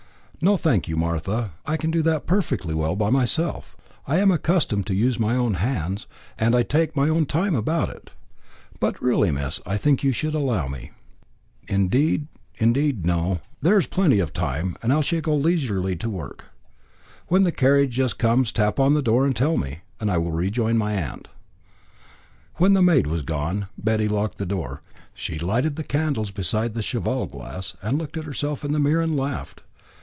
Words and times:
"No, 0.43 0.57
thank 0.57 0.87
you, 0.87 0.97
Martha; 0.97 1.51
I 1.67 1.77
can 1.77 1.91
do 1.91 2.01
that 2.01 2.25
perfectly 2.25 2.73
well 2.73 2.95
myself. 2.95 3.77
I 4.07 4.17
am 4.17 4.31
accustomed 4.31 4.87
to 4.87 4.95
use 4.95 5.19
my 5.19 5.35
own 5.35 5.53
hands, 5.53 6.07
and 6.35 6.55
I 6.55 6.63
can 6.63 6.67
take 6.79 6.95
my 6.95 7.09
own 7.09 7.27
time 7.27 7.53
about 7.53 7.89
it." 7.91 8.09
"But 8.79 8.99
really, 8.99 9.29
miss, 9.29 9.61
I 9.67 9.77
think 9.77 10.01
you 10.03 10.11
should 10.11 10.33
allow 10.33 10.67
me." 10.67 10.89
"Indeed, 11.67 12.25
indeed, 12.55 13.05
no. 13.05 13.39
There 13.61 13.77
is 13.77 13.85
plenty 13.85 14.17
of 14.19 14.33
time, 14.33 14.75
and 14.81 14.91
I 14.91 15.01
shall 15.01 15.21
go 15.21 15.35
leisurely 15.35 15.95
to 15.97 16.09
work. 16.09 16.45
When 17.27 17.43
the 17.43 17.51
carriage 17.51 17.99
comes 18.17 18.47
just 18.47 18.55
tap 18.55 18.79
at 18.79 18.93
the 18.95 19.03
door 19.03 19.27
and 19.27 19.35
tell 19.35 19.57
me, 19.57 19.81
and 19.99 20.09
I 20.09 20.17
will 20.17 20.31
rejoin 20.31 20.75
my 20.75 20.93
aunt." 20.93 21.27
When 22.55 22.73
the 22.73 22.81
maid 22.81 23.05
was 23.05 23.21
gone, 23.21 23.67
Betty 23.77 24.07
locked 24.07 24.39
her 24.39 24.45
door. 24.47 24.81
She 25.13 25.37
lighted 25.37 25.75
the 25.75 25.83
candles 25.83 26.31
beside 26.31 26.73
the 26.73 26.81
cheval 26.81 27.27
glass, 27.27 27.75
and 27.83 27.99
looked 27.99 28.17
at 28.17 28.23
herself 28.25 28.65
in 28.65 28.71
the 28.73 28.79
mirror 28.79 29.03
and 29.03 29.15
laughed. 29.15 29.61